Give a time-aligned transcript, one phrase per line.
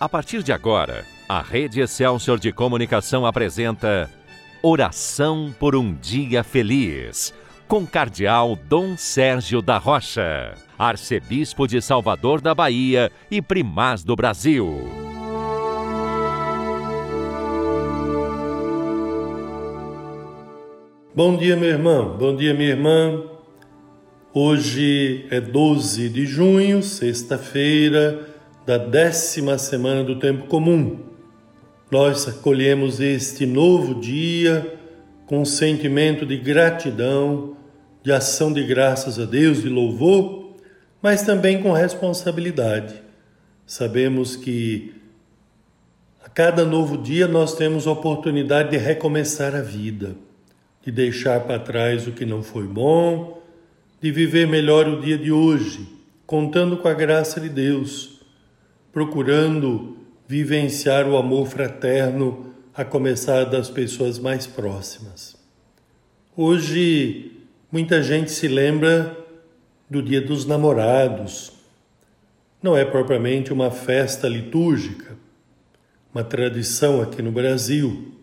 [0.00, 4.08] A partir de agora, a Rede Excelsior de Comunicação apresenta
[4.62, 7.34] Oração por um Dia Feliz,
[7.66, 14.88] com Cardeal Dom Sérgio da Rocha, Arcebispo de Salvador da Bahia e Primaz do Brasil.
[21.12, 22.16] Bom dia, meu irmão.
[22.16, 23.24] Bom dia, minha irmã.
[24.32, 28.37] Hoje é 12 de junho, sexta-feira
[28.68, 30.98] da décima semana do tempo comum.
[31.90, 34.78] Nós acolhemos este novo dia
[35.24, 37.56] com um sentimento de gratidão,
[38.02, 40.52] de ação de graças a Deus, de louvor,
[41.00, 43.02] mas também com responsabilidade.
[43.64, 44.92] Sabemos que
[46.22, 50.14] a cada novo dia nós temos a oportunidade de recomeçar a vida,
[50.84, 53.42] de deixar para trás o que não foi bom,
[53.98, 55.88] de viver melhor o dia de hoje,
[56.26, 58.17] contando com a graça de Deus
[58.98, 65.36] procurando vivenciar o amor fraterno, a começar das pessoas mais próximas.
[66.36, 67.30] Hoje,
[67.70, 69.16] muita gente se lembra
[69.88, 71.52] do Dia dos Namorados.
[72.60, 75.16] Não é propriamente uma festa litúrgica,
[76.12, 78.16] uma tradição aqui no Brasil.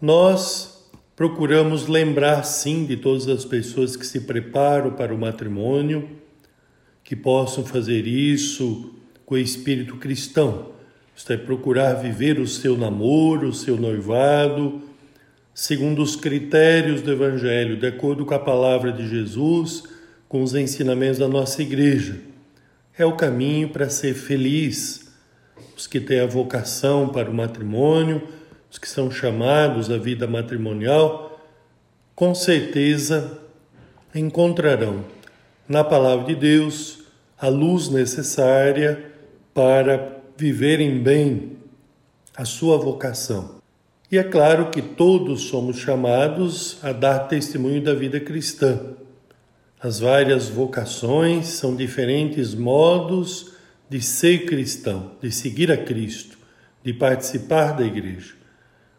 [0.00, 6.08] Nós procuramos lembrar, sim, de todas as pessoas que se preparam para o matrimônio,
[7.04, 8.96] que possam fazer isso
[9.26, 10.70] com o espírito cristão.
[11.14, 14.82] Isto é, procurar viver o seu namoro, o seu noivado,
[15.52, 19.82] segundo os critérios do Evangelho, de acordo com a palavra de Jesus,
[20.28, 22.20] com os ensinamentos da nossa igreja.
[22.96, 25.10] É o caminho para ser feliz.
[25.76, 28.22] Os que têm a vocação para o matrimônio,
[28.70, 31.40] os que são chamados à vida matrimonial,
[32.14, 33.40] com certeza
[34.14, 35.04] encontrarão
[35.68, 37.00] na palavra de Deus
[37.38, 39.15] a luz necessária
[39.56, 41.52] para viverem bem
[42.36, 43.56] a sua vocação.
[44.12, 48.78] E é claro que todos somos chamados a dar testemunho da vida cristã.
[49.80, 53.54] As várias vocações são diferentes modos
[53.88, 56.36] de ser cristão, de seguir a Cristo,
[56.84, 58.34] de participar da igreja.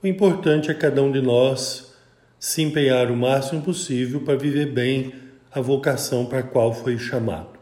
[0.00, 1.96] O importante é cada um de nós
[2.38, 5.14] se empenhar o máximo possível para viver bem
[5.50, 7.58] a vocação para a qual foi chamado.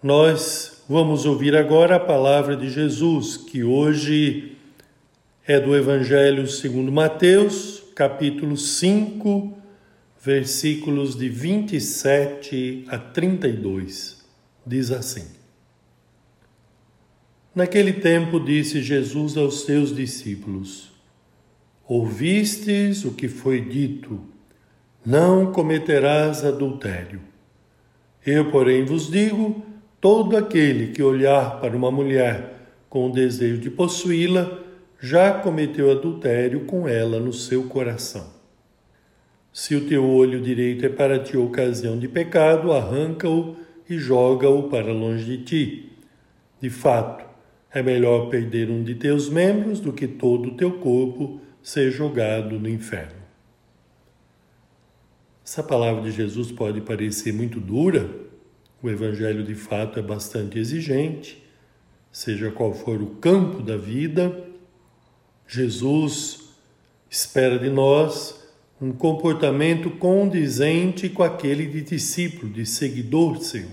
[0.00, 4.56] Nós Vamos ouvir agora a palavra de Jesus, que hoje
[5.46, 9.56] é do Evangelho segundo Mateus, capítulo 5,
[10.20, 14.20] versículos de 27 a 32.
[14.66, 15.28] Diz assim:
[17.54, 20.90] Naquele tempo disse Jesus aos seus discípulos:
[21.86, 24.20] Ouvistes o que foi dito:
[25.06, 27.20] Não cometerás adultério.
[28.26, 29.69] Eu, porém, vos digo
[30.00, 32.54] Todo aquele que olhar para uma mulher
[32.88, 34.58] com o desejo de possuí-la
[34.98, 38.26] já cometeu adultério com ela no seu coração.
[39.52, 43.56] Se o teu olho direito é para ti ocasião de pecado, arranca-o
[43.88, 45.92] e joga-o para longe de ti.
[46.60, 47.24] De fato,
[47.72, 52.58] é melhor perder um de teus membros do que todo o teu corpo ser jogado
[52.58, 53.20] no inferno.
[55.44, 58.08] Essa palavra de Jesus pode parecer muito dura,
[58.82, 61.42] o Evangelho de fato é bastante exigente,
[62.10, 64.44] seja qual for o campo da vida,
[65.46, 66.48] Jesus
[67.08, 68.40] espera de nós
[68.80, 73.68] um comportamento condizente com aquele de discípulo, de seguidor seu.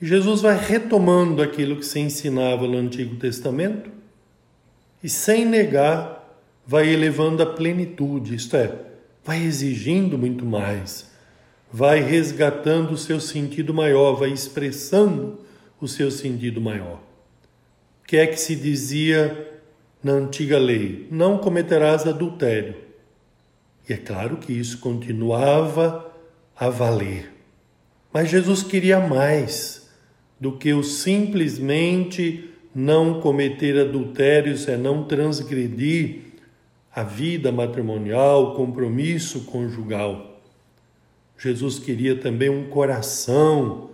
[0.00, 3.90] E Jesus vai retomando aquilo que se ensinava no Antigo Testamento
[5.02, 6.16] e, sem negar,
[6.66, 8.74] vai elevando a plenitude, isto é,
[9.24, 11.15] vai exigindo muito mais
[11.72, 15.40] vai resgatando o seu sentido maior, vai expressando
[15.80, 17.00] o seu sentido maior.
[18.02, 19.60] O que é que se dizia
[20.02, 21.08] na antiga lei?
[21.10, 22.76] Não cometerás adultério.
[23.88, 26.12] E é claro que isso continuava
[26.56, 27.32] a valer.
[28.12, 29.90] Mas Jesus queria mais
[30.40, 36.20] do que o simplesmente não cometer adultérios, é não transgredir
[36.94, 40.35] a vida matrimonial, o compromisso conjugal.
[41.38, 43.90] Jesus queria também um coração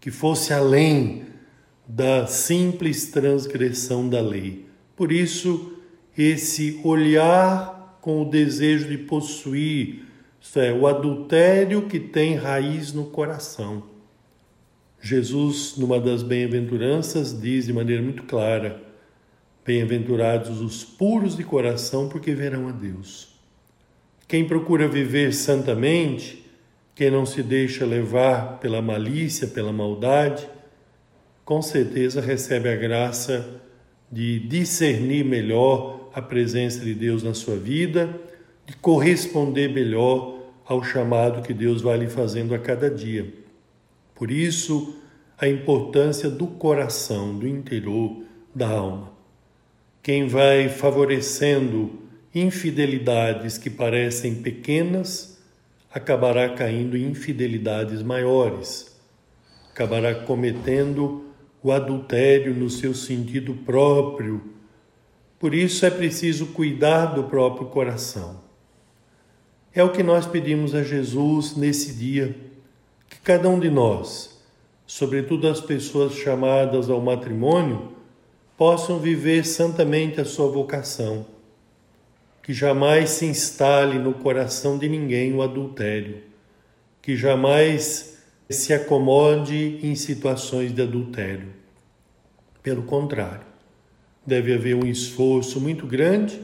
[0.00, 1.24] que fosse além
[1.86, 4.66] da simples transgressão da lei.
[4.96, 5.78] Por isso,
[6.16, 10.04] esse olhar com o desejo de possuir,
[10.40, 13.84] isto é, o adultério que tem raiz no coração.
[15.00, 18.82] Jesus, numa das bem-aventuranças, diz de maneira muito clara:
[19.64, 23.36] Bem-aventurados os puros de coração, porque verão a Deus.
[24.26, 26.41] Quem procura viver santamente,
[26.94, 30.48] quem não se deixa levar pela malícia, pela maldade,
[31.44, 33.60] com certeza recebe a graça
[34.10, 38.20] de discernir melhor a presença de Deus na sua vida,
[38.66, 43.32] de corresponder melhor ao chamado que Deus vai lhe fazendo a cada dia.
[44.14, 44.96] Por isso,
[45.38, 48.22] a importância do coração, do interior
[48.54, 49.10] da alma.
[50.02, 52.02] Quem vai favorecendo
[52.34, 55.31] infidelidades que parecem pequenas,
[55.92, 58.96] acabará caindo em infidelidades maiores,
[59.70, 61.26] acabará cometendo
[61.62, 64.42] o adultério no seu sentido próprio.
[65.38, 68.40] Por isso é preciso cuidar do próprio coração.
[69.74, 72.36] É o que nós pedimos a Jesus nesse dia,
[73.08, 74.42] que cada um de nós,
[74.86, 77.92] sobretudo as pessoas chamadas ao matrimônio,
[78.56, 81.26] possam viver santamente a sua vocação
[82.42, 86.22] que jamais se instale no coração de ninguém o adultério,
[87.00, 88.18] que jamais
[88.50, 91.50] se acomode em situações de adultério.
[92.62, 93.46] Pelo contrário,
[94.26, 96.40] deve haver um esforço muito grande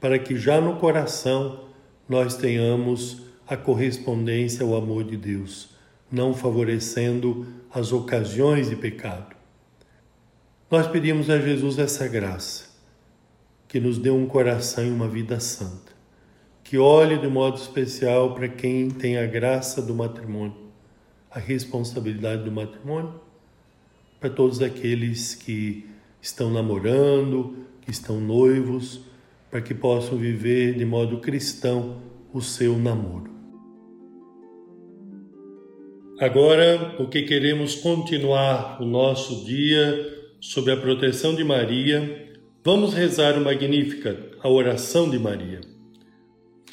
[0.00, 1.64] para que já no coração
[2.08, 5.70] nós tenhamos a correspondência ao amor de Deus,
[6.10, 9.34] não favorecendo as ocasiões de pecado.
[10.70, 12.65] Nós pedimos a Jesus essa graça
[13.76, 15.92] que nos dê um coração e uma vida santa,
[16.64, 20.56] que olhe de modo especial para quem tem a graça do matrimônio,
[21.30, 23.20] a responsabilidade do matrimônio,
[24.18, 25.84] para todos aqueles que
[26.22, 29.02] estão namorando, que estão noivos,
[29.50, 32.00] para que possam viver de modo cristão
[32.32, 33.30] o seu namoro.
[36.18, 42.25] Agora, porque queremos continuar o nosso dia sob a proteção de Maria,
[42.66, 45.60] Vamos rezar o Magnífica, a oração de Maria.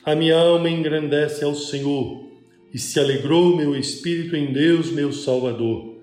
[0.04, 2.32] A minha alma engrandece ao Senhor
[2.74, 6.00] e se alegrou meu espírito em Deus, meu Salvador,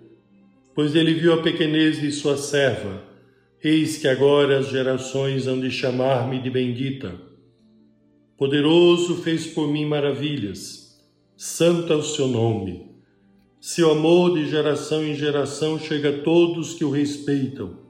[0.76, 3.02] pois ele viu a pequenez de sua serva.
[3.64, 7.20] Eis que agora as gerações hão de chamar-me de bendita.
[8.38, 11.00] Poderoso fez por mim maravilhas,
[11.36, 12.92] santo é o seu nome.
[13.60, 17.89] Seu amor de geração em geração chega a todos que o respeitam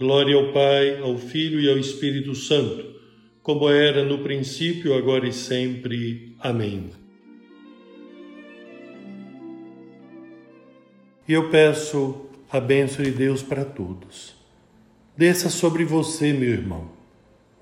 [0.00, 2.86] Glória ao Pai, ao Filho e ao Espírito Santo,
[3.42, 6.34] como era no princípio, agora e sempre.
[6.40, 6.88] Amém.
[11.28, 14.34] E eu peço a bênção de Deus para todos.
[15.14, 16.90] Desça sobre você, meu irmão.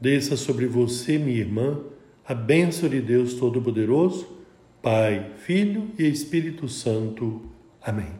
[0.00, 1.80] Desça sobre você, minha irmã,
[2.24, 4.28] a bênção de Deus Todo-Poderoso,
[4.80, 7.50] Pai, Filho e Espírito Santo.
[7.82, 8.12] Amém.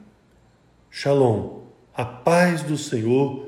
[0.91, 1.61] Shalom.
[1.94, 3.48] A paz do Senhor